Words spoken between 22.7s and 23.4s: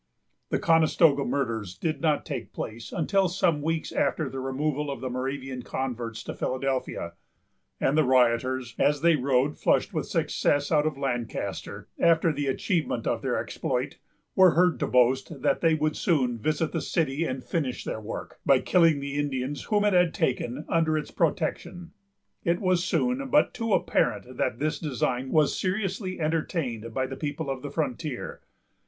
soon